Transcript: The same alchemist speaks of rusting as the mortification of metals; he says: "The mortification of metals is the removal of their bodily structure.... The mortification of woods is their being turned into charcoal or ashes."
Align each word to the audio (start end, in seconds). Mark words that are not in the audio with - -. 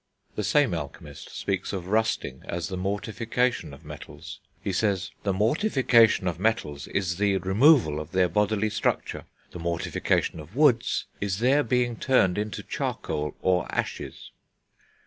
The 0.33 0.43
same 0.43 0.73
alchemist 0.73 1.29
speaks 1.29 1.71
of 1.73 1.89
rusting 1.89 2.41
as 2.47 2.69
the 2.69 2.75
mortification 2.75 3.71
of 3.71 3.85
metals; 3.85 4.39
he 4.59 4.73
says: 4.73 5.11
"The 5.21 5.31
mortification 5.31 6.27
of 6.27 6.39
metals 6.39 6.87
is 6.87 7.17
the 7.17 7.37
removal 7.37 7.99
of 7.99 8.11
their 8.11 8.27
bodily 8.27 8.71
structure.... 8.71 9.25
The 9.51 9.59
mortification 9.59 10.39
of 10.39 10.55
woods 10.55 11.05
is 11.19 11.37
their 11.37 11.61
being 11.61 11.97
turned 11.97 12.39
into 12.39 12.63
charcoal 12.63 13.35
or 13.43 13.67
ashes." 13.71 14.31